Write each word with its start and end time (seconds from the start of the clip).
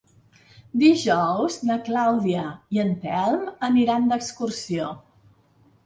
Dijous 0.83 1.57
na 1.71 1.77
Clàudia 1.91 2.47
i 2.79 2.83
en 2.87 2.91
Telm 3.07 3.47
aniran 3.71 4.13
d'excursió. 4.15 4.93